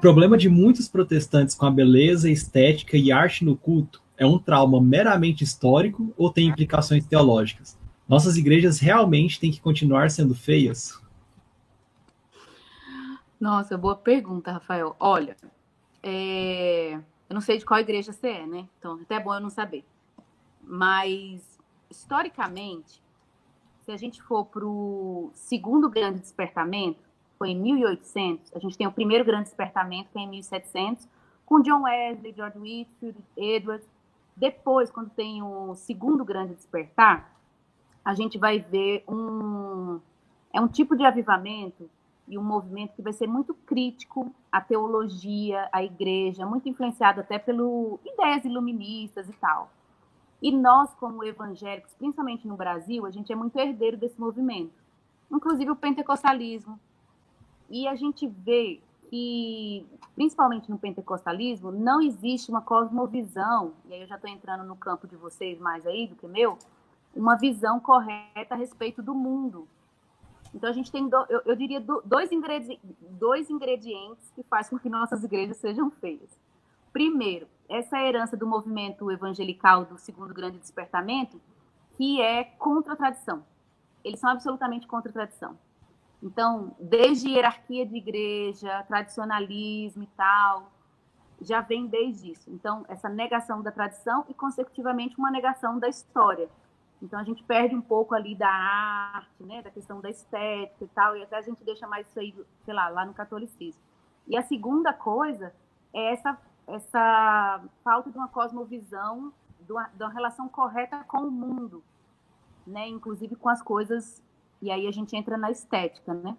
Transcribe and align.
Problema 0.00 0.38
de 0.38 0.48
muitos 0.48 0.88
protestantes 0.88 1.56
com 1.56 1.66
a 1.66 1.70
beleza, 1.72 2.30
estética 2.30 2.96
e 2.96 3.10
arte 3.10 3.44
no 3.44 3.56
culto 3.56 4.00
é 4.16 4.24
um 4.24 4.38
trauma 4.38 4.80
meramente 4.80 5.42
histórico 5.42 6.14
ou 6.16 6.32
tem 6.32 6.46
implicações 6.46 7.04
teológicas? 7.04 7.76
Nossas 8.08 8.36
igrejas 8.36 8.78
realmente 8.78 9.40
têm 9.40 9.50
que 9.50 9.60
continuar 9.60 10.08
sendo 10.10 10.36
feias? 10.36 11.02
Nossa, 13.40 13.76
boa 13.76 13.96
pergunta, 13.96 14.52
Rafael. 14.52 14.94
Olha, 15.00 15.36
é... 16.00 16.94
eu 16.94 17.34
não 17.34 17.40
sei 17.40 17.58
de 17.58 17.64
qual 17.64 17.80
igreja 17.80 18.12
você 18.12 18.28
é, 18.28 18.46
né? 18.46 18.68
Então, 18.78 19.00
até 19.02 19.16
é 19.16 19.20
bom 19.20 19.34
eu 19.34 19.40
não 19.40 19.50
saber. 19.50 19.84
Mas, 20.62 21.42
historicamente, 21.90 23.02
se 23.84 23.90
a 23.90 23.96
gente 23.96 24.22
for 24.22 24.44
para 24.44 24.64
o 24.64 25.32
segundo 25.34 25.90
grande 25.90 26.20
despertamento, 26.20 27.07
foi 27.38 27.50
em 27.50 27.60
1800, 27.60 28.52
a 28.54 28.58
gente 28.58 28.76
tem 28.76 28.86
o 28.86 28.92
primeiro 28.92 29.24
grande 29.24 29.44
despertamento, 29.44 30.10
que 30.10 30.18
é 30.18 30.22
em 30.22 30.28
1700, 30.28 31.08
com 31.46 31.60
John 31.60 31.82
Wesley, 31.82 32.34
George 32.34 32.58
Whitfield, 32.58 33.18
Edwards. 33.36 33.88
Depois, 34.36 34.90
quando 34.90 35.10
tem 35.10 35.42
o 35.42 35.74
segundo 35.74 36.24
grande 36.24 36.54
despertar, 36.54 37.32
a 38.04 38.14
gente 38.14 38.38
vai 38.38 38.58
ver 38.58 39.04
um 39.08 40.00
é 40.52 40.60
um 40.60 40.68
tipo 40.68 40.96
de 40.96 41.04
avivamento 41.04 41.88
e 42.26 42.38
um 42.38 42.42
movimento 42.42 42.94
que 42.94 43.02
vai 43.02 43.12
ser 43.12 43.26
muito 43.26 43.54
crítico 43.54 44.34
à 44.50 44.60
teologia, 44.60 45.68
à 45.72 45.82
igreja, 45.82 46.44
muito 46.44 46.68
influenciado 46.68 47.20
até 47.20 47.38
pelo 47.38 47.98
ideias 48.04 48.44
iluministas 48.44 49.28
e 49.28 49.32
tal. 49.34 49.70
E 50.40 50.52
nós, 50.52 50.92
como 50.94 51.24
evangélicos, 51.24 51.94
principalmente 51.94 52.46
no 52.46 52.56
Brasil, 52.56 53.06
a 53.06 53.10
gente 53.10 53.32
é 53.32 53.36
muito 53.36 53.58
herdeiro 53.58 53.96
desse 53.96 54.20
movimento, 54.20 54.72
inclusive 55.30 55.70
o 55.70 55.76
pentecostalismo. 55.76 56.78
E 57.68 57.86
a 57.86 57.94
gente 57.94 58.26
vê 58.26 58.80
que, 59.08 59.86
principalmente 60.14 60.70
no 60.70 60.78
pentecostalismo, 60.78 61.70
não 61.70 62.00
existe 62.00 62.50
uma 62.50 62.60
cosmovisão, 62.60 63.72
e 63.86 63.94
aí 63.94 64.00
eu 64.02 64.06
já 64.06 64.16
estou 64.16 64.30
entrando 64.30 64.64
no 64.64 64.76
campo 64.76 65.06
de 65.06 65.16
vocês 65.16 65.58
mais 65.58 65.86
aí 65.86 66.06
do 66.06 66.16
que 66.16 66.26
meu, 66.26 66.58
uma 67.14 67.36
visão 67.36 67.80
correta 67.80 68.54
a 68.54 68.56
respeito 68.56 69.02
do 69.02 69.14
mundo. 69.14 69.66
Então 70.54 70.68
a 70.68 70.72
gente 70.72 70.90
tem, 70.90 71.08
do, 71.08 71.16
eu, 71.28 71.42
eu, 71.44 71.56
diria, 71.56 71.80
dois, 71.80 72.32
ingredi 72.32 72.80
dois 73.10 73.50
ingredientes 73.50 74.30
que 74.34 74.42
fazem 74.42 74.70
com 74.70 74.78
que 74.78 74.88
nossas 74.88 75.22
igrejas 75.24 75.58
sejam 75.58 75.90
feias. 75.90 76.38
Primeiro, 76.92 77.46
essa 77.68 78.00
herança 78.00 78.36
do 78.36 78.46
movimento 78.46 79.10
evangelical 79.10 79.84
do 79.84 79.98
segundo 79.98 80.32
grande 80.32 80.58
despertamento, 80.58 81.40
que 81.96 82.20
é 82.20 82.44
contra 82.44 82.94
a 82.94 82.96
tradição. 82.96 83.44
Eles 84.02 84.20
são 84.20 84.30
absolutamente 84.30 84.86
contra 84.86 85.10
a 85.10 85.12
tradição. 85.12 85.58
Então, 86.22 86.74
desde 86.78 87.28
hierarquia 87.28 87.86
de 87.86 87.96
igreja, 87.96 88.82
tradicionalismo 88.88 90.02
e 90.02 90.08
tal, 90.16 90.70
já 91.40 91.60
vem 91.60 91.86
desde 91.86 92.32
isso. 92.32 92.50
Então, 92.50 92.84
essa 92.88 93.08
negação 93.08 93.62
da 93.62 93.70
tradição 93.70 94.24
e, 94.28 94.34
consecutivamente, 94.34 95.16
uma 95.16 95.30
negação 95.30 95.78
da 95.78 95.88
história. 95.88 96.48
Então, 97.00 97.20
a 97.20 97.22
gente 97.22 97.44
perde 97.44 97.76
um 97.76 97.80
pouco 97.80 98.14
ali 98.14 98.34
da 98.34 98.50
arte, 98.50 99.44
né, 99.44 99.62
da 99.62 99.70
questão 99.70 100.00
da 100.00 100.10
estética 100.10 100.84
e 100.84 100.88
tal, 100.88 101.16
e 101.16 101.22
até 101.22 101.36
a 101.36 101.42
gente 101.42 101.62
deixa 101.62 101.86
mais 101.86 102.08
isso 102.08 102.18
aí, 102.18 102.34
sei 102.64 102.74
lá, 102.74 102.88
lá 102.88 103.06
no 103.06 103.14
catolicismo. 103.14 103.80
E 104.26 104.36
a 104.36 104.42
segunda 104.42 104.92
coisa 104.92 105.54
é 105.94 106.12
essa 106.12 106.36
essa 106.68 107.64
falta 107.82 108.10
de 108.10 108.18
uma 108.18 108.28
cosmovisão, 108.28 109.32
de 109.60 109.72
uma, 109.72 109.84
de 109.84 110.02
uma 110.02 110.12
relação 110.12 110.48
correta 110.48 111.02
com 111.04 111.22
o 111.22 111.30
mundo, 111.30 111.82
né? 112.66 112.86
Inclusive 112.86 113.34
com 113.36 113.48
as 113.48 113.62
coisas, 113.62 114.22
e 114.60 114.70
aí 114.70 114.86
a 114.86 114.90
gente 114.90 115.16
entra 115.16 115.36
na 115.36 115.50
estética, 115.50 116.12
né? 116.14 116.36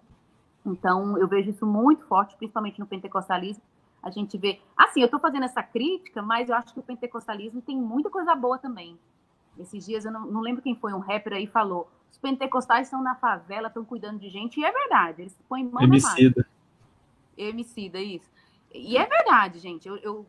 Então, 0.64 1.16
eu 1.16 1.26
vejo 1.26 1.50
isso 1.50 1.66
muito 1.66 2.04
forte, 2.04 2.36
principalmente 2.36 2.78
no 2.78 2.86
pentecostalismo. 2.86 3.62
A 4.02 4.10
gente 4.10 4.36
vê. 4.36 4.60
Assim, 4.76 5.00
eu 5.00 5.06
estou 5.06 5.20
fazendo 5.20 5.44
essa 5.44 5.62
crítica, 5.62 6.22
mas 6.22 6.48
eu 6.48 6.54
acho 6.54 6.72
que 6.72 6.80
o 6.80 6.82
pentecostalismo 6.82 7.60
tem 7.62 7.76
muita 7.76 8.10
coisa 8.10 8.34
boa 8.34 8.58
também. 8.58 8.98
Esses 9.58 9.84
dias, 9.84 10.04
eu 10.04 10.12
não, 10.12 10.26
não 10.26 10.40
lembro 10.40 10.62
quem 10.62 10.74
foi, 10.74 10.92
um 10.92 10.98
rapper 10.98 11.34
aí 11.34 11.46
falou: 11.46 11.90
os 12.10 12.18
pentecostais 12.18 12.86
estão 12.86 13.02
na 13.02 13.14
favela, 13.14 13.68
estão 13.68 13.84
cuidando 13.84 14.18
de 14.18 14.28
gente, 14.28 14.60
e 14.60 14.64
é 14.64 14.72
verdade, 14.72 15.22
eles 15.22 15.38
põem 15.48 15.64
mão 15.64 15.82
Emicida. 15.82 16.46
na 17.36 17.44
Emicida, 17.44 17.98
isso. 18.00 18.30
E 18.72 18.96
é 18.96 19.04
verdade, 19.04 19.58
gente. 19.58 19.88
Eu, 19.88 19.96
eu, 19.96 20.26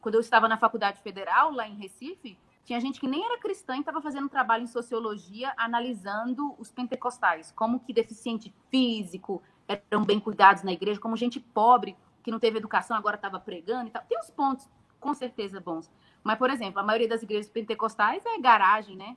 quando 0.00 0.16
eu 0.16 0.20
estava 0.20 0.48
na 0.48 0.58
faculdade 0.58 1.00
federal, 1.00 1.50
lá 1.52 1.66
em 1.66 1.76
Recife, 1.76 2.36
tinha 2.68 2.80
gente 2.80 3.00
que 3.00 3.08
nem 3.08 3.24
era 3.24 3.38
cristã 3.38 3.76
e 3.76 3.80
estava 3.80 4.02
fazendo 4.02 4.28
trabalho 4.28 4.64
em 4.64 4.66
sociologia, 4.66 5.54
analisando 5.56 6.54
os 6.58 6.70
pentecostais, 6.70 7.50
como 7.50 7.80
que 7.80 7.94
deficiente 7.94 8.54
físico 8.70 9.42
eram 9.66 10.04
bem 10.04 10.20
cuidados 10.20 10.62
na 10.62 10.70
igreja, 10.70 11.00
como 11.00 11.16
gente 11.16 11.40
pobre 11.40 11.96
que 12.22 12.30
não 12.30 12.38
teve 12.38 12.58
educação 12.58 12.94
agora 12.94 13.16
estava 13.16 13.40
pregando 13.40 13.88
e 13.88 13.90
tal. 13.90 14.02
Tem 14.06 14.18
uns 14.18 14.28
pontos 14.28 14.68
com 15.00 15.14
certeza 15.14 15.58
bons. 15.58 15.90
Mas, 16.22 16.36
por 16.36 16.50
exemplo, 16.50 16.78
a 16.78 16.82
maioria 16.82 17.08
das 17.08 17.22
igrejas 17.22 17.48
pentecostais 17.48 18.22
é 18.26 18.38
garagem, 18.38 18.96
né? 18.96 19.16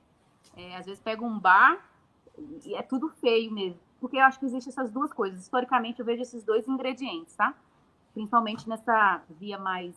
É, 0.56 0.74
às 0.76 0.86
vezes 0.86 1.02
pega 1.02 1.22
um 1.22 1.38
bar 1.38 1.78
e 2.64 2.74
é 2.74 2.80
tudo 2.80 3.10
feio 3.10 3.52
mesmo. 3.52 3.78
Porque 4.00 4.16
eu 4.16 4.22
acho 4.22 4.38
que 4.38 4.46
existem 4.46 4.70
essas 4.70 4.90
duas 4.90 5.12
coisas. 5.12 5.42
Historicamente, 5.42 6.00
eu 6.00 6.06
vejo 6.06 6.22
esses 6.22 6.42
dois 6.42 6.66
ingredientes, 6.66 7.36
tá? 7.36 7.54
principalmente 8.12 8.68
nessa 8.68 9.22
via 9.28 9.58
mais 9.58 9.94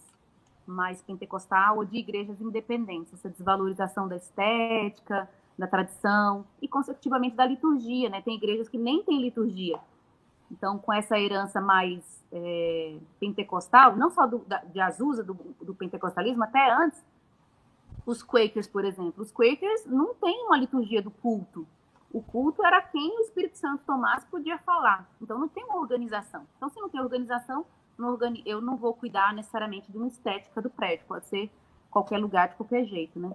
mais 0.65 1.01
pentecostal 1.01 1.77
ou 1.77 1.85
de 1.85 1.97
igrejas 1.97 2.39
independentes, 2.41 3.13
essa 3.13 3.29
desvalorização 3.29 4.07
da 4.07 4.15
estética, 4.15 5.29
da 5.57 5.67
tradição 5.67 6.45
e 6.61 6.67
consecutivamente 6.67 7.35
da 7.35 7.45
liturgia, 7.45 8.09
né? 8.09 8.21
Tem 8.21 8.35
igrejas 8.35 8.67
que 8.67 8.77
nem 8.77 9.03
têm 9.03 9.21
liturgia. 9.21 9.79
Então, 10.51 10.77
com 10.77 10.93
essa 10.93 11.19
herança 11.19 11.59
mais 11.59 12.23
é, 12.31 12.97
pentecostal, 13.19 13.95
não 13.95 14.09
só 14.09 14.27
do, 14.27 14.39
da, 14.39 14.57
de 14.59 14.79
Azusa, 14.79 15.23
do, 15.23 15.33
do 15.33 15.73
pentecostalismo, 15.73 16.43
até 16.43 16.71
antes, 16.71 17.03
os 18.05 18.21
Quakers, 18.21 18.67
por 18.67 18.85
exemplo. 18.85 19.23
Os 19.23 19.31
Quakers 19.31 19.85
não 19.85 20.13
têm 20.13 20.45
uma 20.45 20.57
liturgia 20.57 21.01
do 21.01 21.09
culto. 21.09 21.65
O 22.11 22.21
culto 22.21 22.63
era 22.63 22.81
quem 22.81 23.17
o 23.17 23.21
Espírito 23.21 23.57
Santo 23.57 23.83
tomasse 23.85 24.25
podia 24.27 24.57
falar. 24.59 25.09
Então, 25.21 25.39
não 25.39 25.47
tem 25.47 25.63
uma 25.63 25.77
organização. 25.77 26.45
Então, 26.57 26.69
se 26.69 26.79
não 26.79 26.89
tem 26.89 27.01
organização, 27.01 27.65
eu 28.45 28.61
não 28.61 28.75
vou 28.77 28.93
cuidar 28.93 29.33
necessariamente 29.33 29.91
de 29.91 29.97
uma 29.97 30.07
estética 30.07 30.61
do 30.61 30.69
prédio, 30.69 31.05
pode 31.07 31.25
ser 31.27 31.49
qualquer 31.89 32.17
lugar 32.17 32.49
de 32.49 32.55
qualquer 32.55 32.85
jeito, 32.85 33.19
né? 33.19 33.33